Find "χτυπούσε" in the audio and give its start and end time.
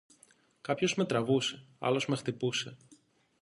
2.15-2.77